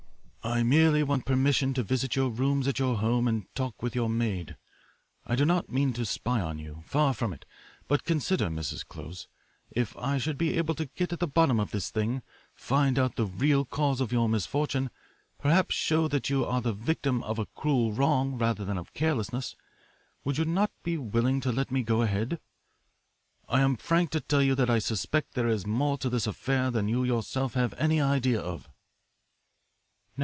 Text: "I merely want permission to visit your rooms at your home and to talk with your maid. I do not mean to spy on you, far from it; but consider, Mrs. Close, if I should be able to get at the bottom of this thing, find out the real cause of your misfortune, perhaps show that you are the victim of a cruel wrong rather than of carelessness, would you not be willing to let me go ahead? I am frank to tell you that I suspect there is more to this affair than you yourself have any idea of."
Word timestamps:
"I 0.43 0.63
merely 0.63 1.03
want 1.03 1.27
permission 1.27 1.71
to 1.75 1.83
visit 1.83 2.15
your 2.15 2.29
rooms 2.31 2.67
at 2.67 2.79
your 2.79 2.97
home 2.97 3.27
and 3.27 3.43
to 3.45 3.49
talk 3.53 3.83
with 3.83 3.93
your 3.93 4.09
maid. 4.09 4.57
I 5.23 5.35
do 5.35 5.45
not 5.45 5.69
mean 5.71 5.93
to 5.93 6.03
spy 6.03 6.41
on 6.41 6.57
you, 6.57 6.81
far 6.87 7.13
from 7.13 7.31
it; 7.31 7.45
but 7.87 8.03
consider, 8.05 8.47
Mrs. 8.47 8.85
Close, 8.85 9.27
if 9.69 9.95
I 9.97 10.17
should 10.17 10.39
be 10.39 10.57
able 10.57 10.73
to 10.75 10.87
get 10.87 11.13
at 11.13 11.19
the 11.19 11.27
bottom 11.27 11.59
of 11.59 11.69
this 11.69 11.91
thing, 11.91 12.23
find 12.55 12.97
out 12.97 13.17
the 13.17 13.27
real 13.27 13.65
cause 13.65 14.01
of 14.01 14.11
your 14.11 14.27
misfortune, 14.27 14.89
perhaps 15.37 15.75
show 15.75 16.07
that 16.07 16.31
you 16.31 16.43
are 16.43 16.59
the 16.61 16.73
victim 16.73 17.21
of 17.21 17.37
a 17.37 17.45
cruel 17.45 17.93
wrong 17.93 18.35
rather 18.35 18.65
than 18.65 18.79
of 18.79 18.93
carelessness, 18.95 19.55
would 20.23 20.39
you 20.39 20.45
not 20.45 20.71
be 20.81 20.97
willing 20.97 21.39
to 21.41 21.51
let 21.51 21.69
me 21.69 21.83
go 21.83 22.01
ahead? 22.01 22.39
I 23.47 23.61
am 23.61 23.77
frank 23.77 24.09
to 24.09 24.19
tell 24.19 24.41
you 24.41 24.55
that 24.55 24.71
I 24.71 24.79
suspect 24.79 25.35
there 25.35 25.47
is 25.47 25.67
more 25.67 25.99
to 25.99 26.09
this 26.09 26.25
affair 26.25 26.71
than 26.71 26.87
you 26.89 27.03
yourself 27.03 27.53
have 27.53 27.75
any 27.77 28.01
idea 28.01 28.41
of." 28.41 28.67